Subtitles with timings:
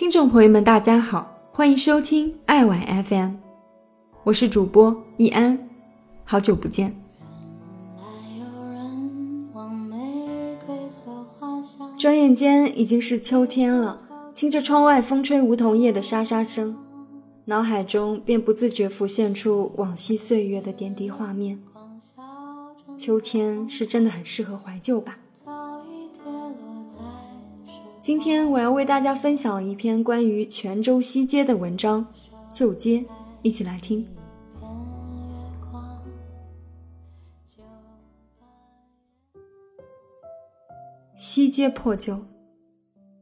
[0.00, 3.32] 听众朋友们，大家好，欢迎收听爱晚 FM，
[4.24, 5.68] 我是主播易安，
[6.24, 6.96] 好久不见。
[11.98, 14.00] 转眼间已经是秋天了，
[14.34, 16.78] 听着窗外风吹梧桐叶的沙沙声，
[17.44, 21.60] 脑海中便不自觉浮现出往昔岁月的点滴画面。
[22.96, 25.18] 秋天是真的很适合怀旧吧。
[28.10, 32.04] 今天我要为大家分享一篇关于泉州西街的文章，
[32.50, 33.04] 旧街，
[33.40, 34.04] 一起来听。
[41.16, 42.20] 西街破旧，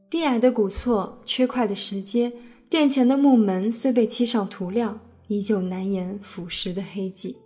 [0.09, 2.33] 低矮的古厝，缺块的石阶，
[2.67, 7.37] 店前的木门虽被漆上涂料，依旧难掩腐蚀的黑迹。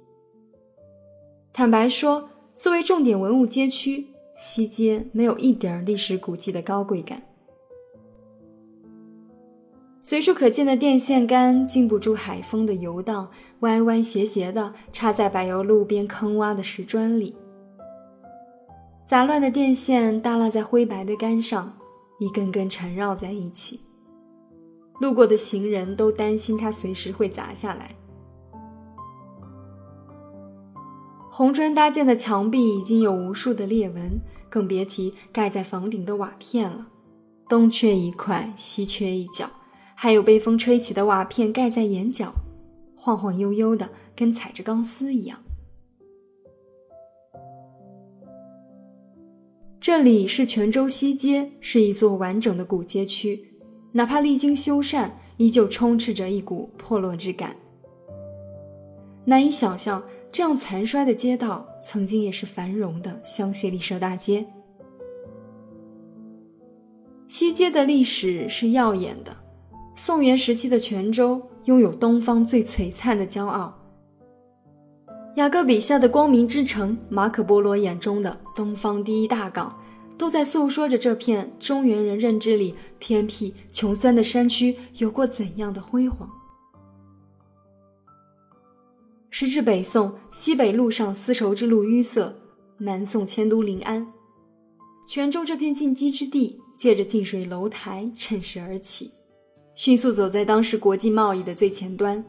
[1.51, 4.07] 坦白说，作为重点文物街区。
[4.35, 7.21] 西街没有一点历史古迹的高贵感，
[10.05, 17.33] 随处可见的电线杆经不住海风的游荡，歪歪斜斜的插在柏油路边坑洼的石砖里。
[19.07, 21.77] 杂乱的电线耷拉在灰白的杆上，
[22.19, 23.79] 一根根缠绕在一起，
[24.99, 27.95] 路过的行人都担心它随时会砸下来。
[31.31, 36.87] 红砖搭建的墙壁已经有无数的裂纹，更别提盖在房顶的瓦片了。
[37.47, 39.49] 东缺一块，西缺一角，
[39.95, 42.33] 还有被风吹起的瓦片盖在眼角，
[42.95, 45.39] 晃晃悠悠的，跟踩着钢丝一样。
[49.79, 53.53] 这里是泉州西街，是一座完整的古街区，
[53.91, 57.55] 哪怕历经修缮，依旧充斥着一股破落之感。
[59.25, 60.03] 难以想象。
[60.31, 64.43] 这样残衰的街道，曾经也是繁荣的香榭丽舍大街。
[67.27, 69.37] 西街的历史是耀眼的，
[69.95, 73.79] 宋元时期的泉州拥有东方最璀璨的骄傲。
[75.35, 79.79] 雅各笔下的光明之城，马可波罗眼中的东方第一大港，
[80.17, 86.29] 都在诉说着这片中原人认知里偏僻穷酸的山区有过怎样的辉煌。
[89.29, 92.35] 时至北宋，西北路上丝绸之路淤塞；
[92.77, 94.11] 南宋迁都临安，
[95.07, 99.11] 泉州这片进击之地，借着近水楼台趁势而起，
[99.75, 102.23] 迅速走在当时国际贸易的最前端。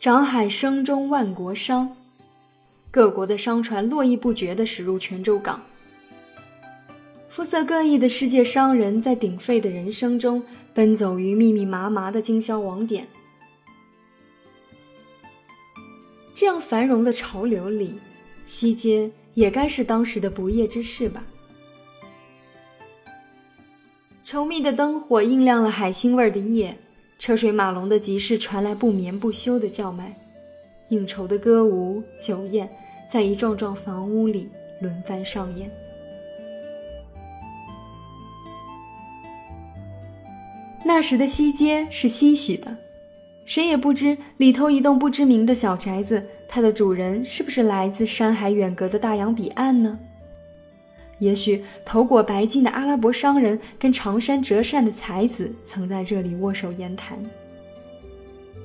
[0.00, 1.94] 长海生中万国商，
[2.90, 5.62] 各国的商船络绎不绝地驶入泉州港，
[7.28, 10.42] 肤色各异的世界商人，在鼎沸的人生中
[10.74, 13.06] 奔走于密密麻麻的经销网点。
[16.34, 17.94] 这样繁荣的潮流里，
[18.44, 21.24] 西街也该是当时的不夜之市吧。
[24.32, 26.74] 稠密的灯火映亮了海腥味的夜，
[27.18, 30.16] 车水马龙的集市传来不眠不休的叫卖，
[30.88, 32.66] 应酬的歌舞酒宴
[33.06, 34.48] 在一幢幢房屋里
[34.80, 35.70] 轮番上演。
[40.82, 42.74] 那时的西街是欣喜的。
[43.44, 49.98] 谁也不知里头一栋不知名的小宅子，它的主人是不是来自山海远隔的大洋彼岸呢？
[51.22, 57.16] 也许头裹白金的阿拉伯商人跟长衫折扇的才子曾在这里握手言谈。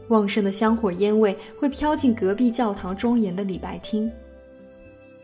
[0.07, 4.12] 旺盛的香火烟味会飘进隔壁教堂庄严的礼拜厅。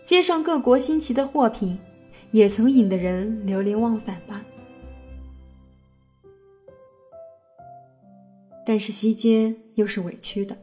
[0.04, 1.76] 街上各国新奇的货品，
[2.30, 4.46] 也曾引得人流连忘返吧。
[8.64, 10.56] 但是西街又是委屈的。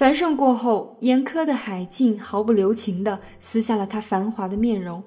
[0.00, 5.04] 繁盛过后，严苛的海禁毫不留情地撕下了他繁华的面容，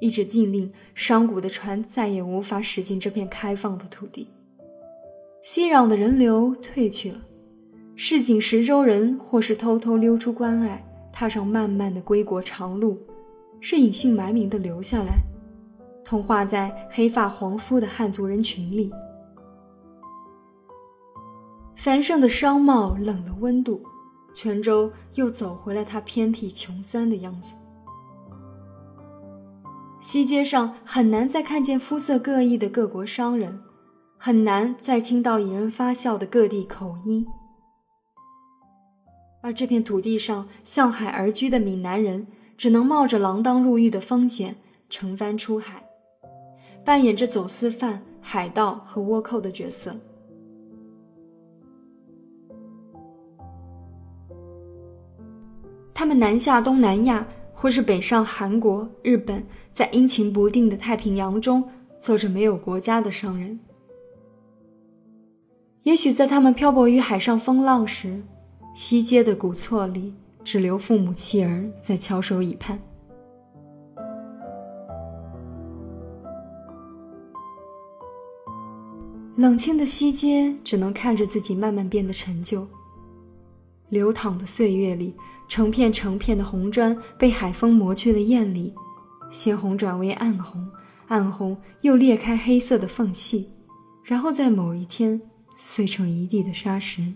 [0.00, 4.28] 一纸禁令，商贾的船再也无法驶进这片开放的土地。
[5.40, 7.20] 熙攘的人流退去了，
[7.94, 12.98] 市井十州人或是偷偷溜出关隘，踏上漫漫的归国长路，
[13.60, 15.12] 是隐姓埋名的留下来，
[16.04, 18.92] 同化在黑发黄肤的汉族人群里。
[21.76, 23.84] 繁盛的商贸冷了温度，
[24.32, 27.52] 泉州又走回了它偏僻穷酸的样子。
[30.00, 33.60] 西街上很难再看见肤色各异的各国商人，
[34.16, 37.26] 很难再听到引人发笑的各地口音。
[39.42, 42.26] 而这片土地上向海而居的闽南人，
[42.56, 44.56] 只能冒着锒铛入狱的风险，
[44.88, 45.84] 乘帆出海，
[46.84, 49.94] 扮演着走私犯、海盗和倭寇的角色。
[55.98, 61.66] 他们南下东南亚，或是北上韩国、日本，在阴晴不定的太平洋中
[61.98, 63.58] 做着没有国家的商人。
[65.84, 68.22] 也许在他们漂泊于海上风浪时，
[68.74, 70.12] 西街的古厝里
[70.44, 72.78] 只留父母妻儿在翘首以盼。
[79.36, 82.68] 冷清的西街只能看着自己慢慢变得陈旧。
[83.88, 85.14] 流淌的岁月里，
[85.48, 88.74] 成片成片的红砖被海风磨去了艳丽，
[89.30, 90.68] 鲜红转为暗红，
[91.08, 93.48] 暗红又裂开黑色的缝隙，
[94.02, 95.20] 然后在某一天
[95.56, 97.12] 碎成一地的沙石。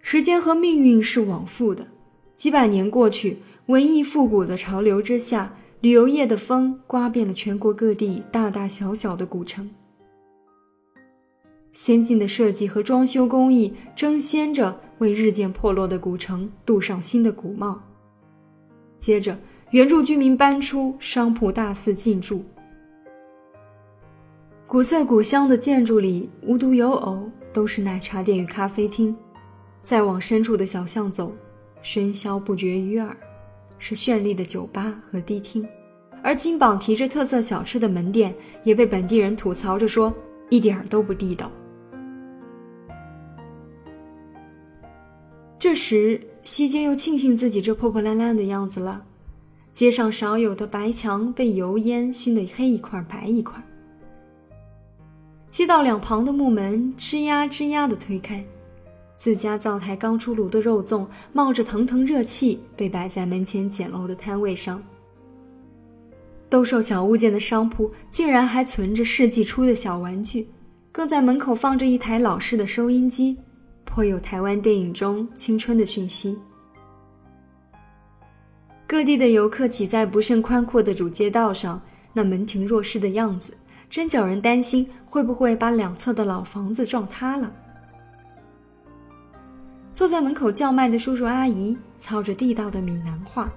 [0.00, 1.88] 时间和命运是往复的，
[2.36, 5.56] 几百年过去，文艺复古的潮流之下。
[5.82, 9.70] 旅游业的风刮遍了全国各地大大小小的古城，
[11.76, 17.78] 先进的设计和装修工艺争先着为日渐破落的古城镀上新的古貌。
[18.98, 19.38] 接着，
[19.72, 22.42] 原住居民搬出，商铺大肆进驻，
[24.66, 29.14] 古色古香的建筑里无独有偶，都是奶茶店与咖啡厅。
[29.82, 31.30] 再往深处的小巷走，
[31.84, 33.14] 喧嚣不绝于耳，
[33.78, 35.68] 是绚丽的酒吧和迪厅。
[36.22, 38.34] 而金榜提着特色小吃的门店，
[38.64, 40.10] 也被本地人吐槽着说
[40.48, 41.52] 一点儿都不地道。
[45.58, 49.02] 这时，西街又庆幸自己这破破烂烂的样子了，
[49.72, 53.60] 街上少有的白墙被油烟熏得黑一块白一块，
[55.50, 58.44] 街道两旁的木门吱呀吱呀的推开，
[59.16, 64.82] 自家灶台刚出炉的肉粽冒着腾腾热气，被摆在门前简陋的摊位上。
[66.50, 70.48] 兜售小物件的商铺竟然还存着世纪初的小玩具，
[70.92, 73.36] 更在门口放着一台老式的收音机，
[73.96, 76.38] 会有台湾电影中青春的讯息。
[78.86, 81.80] 各地的游客挤在不甚宽阔的主街道上，
[82.12, 83.56] 那门庭若市的样子，
[83.88, 87.50] 真叫人担心会不会把两侧的老房子撞塌了。
[89.94, 93.50] 坐在门口叫卖的叔叔阿姨操着地道的闽南话，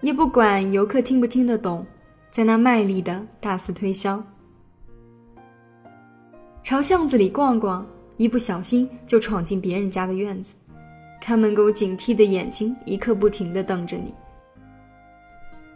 [0.00, 1.84] 也不管游客听不听得懂。
[2.30, 4.22] 在那卖力的大肆推销，
[6.62, 7.84] 朝巷子里逛逛，
[8.16, 10.54] 一不小心就闯进别人家的院子，
[11.20, 14.14] 看门狗警惕的眼睛一刻不停地瞪着你。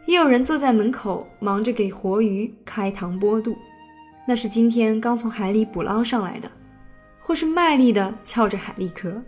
[0.06, 3.56] 也有人坐在门口忙着给活鱼开膛剥肚，
[4.26, 6.50] 那是今天刚从海里捕捞上来的，
[7.18, 9.22] 或是卖力地撬着海蛎壳。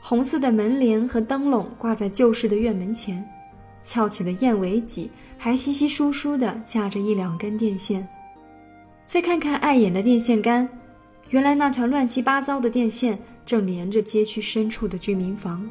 [0.00, 3.26] 红色的门帘和灯笼挂在旧式的院门前。
[3.82, 5.08] 翘起的燕尾脊
[5.38, 8.08] 还稀稀疏疏地架着一两根电线，
[9.06, 10.68] 再看看碍眼的电线杆，
[11.30, 13.16] 原来那团乱七八糟的电线
[13.46, 15.66] 正连着街区深处的居民房。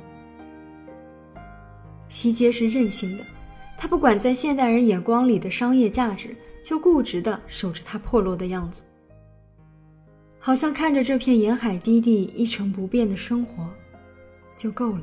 [2.07, 3.25] 西街是任性的，
[3.77, 6.33] 他不管在现代人眼光里的商业价值，
[6.63, 8.81] 就固执地守着它破落的样子，
[10.39, 13.67] 好像看着这片沿海低地一成不变的生活，
[14.55, 15.01] 就够了。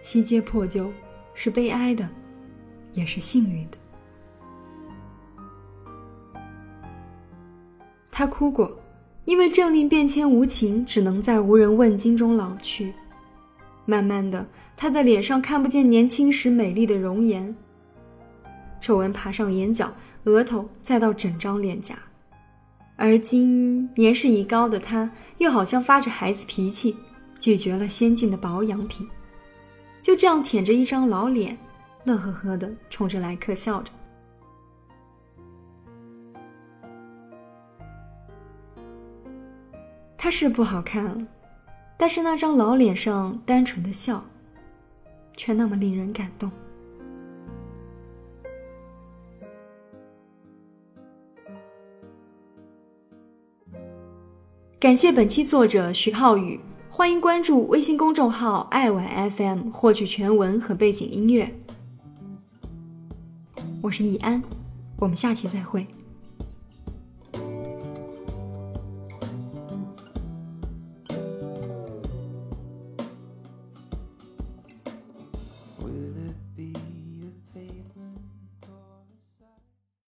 [0.00, 0.90] 西街破旧，
[1.34, 2.08] 是悲哀的，
[2.94, 3.76] 也是幸运的。
[8.20, 8.70] 他哭过，
[9.24, 12.92] 因为政令变迁无情，只能在无人问津中老去。
[13.86, 14.46] 慢慢的，
[14.76, 17.56] 他的脸上看不见年轻时美丽的容颜，
[18.78, 19.90] 皱纹爬上眼角、
[20.24, 21.94] 额头，再到整张脸颊。
[22.96, 26.94] 而今年事已高的他，又好像发着孩子脾气，
[27.38, 29.08] 拒绝了先进的保养品。
[30.02, 31.56] 就这样舔着一张老脸，
[32.04, 33.90] 乐呵呵的冲着来客笑着。
[40.22, 41.26] 他是不好看，
[41.96, 44.22] 但是那张老脸上单纯的笑，
[45.34, 46.50] 却那么令人感动。
[54.78, 56.60] 感谢本期作者徐浩宇。
[56.90, 61.50] 欢迎关注微信公众号“爱晚 FM”，获取全文和背景音乐。
[63.80, 64.42] 我是易安，
[64.98, 65.86] 我们下期再会。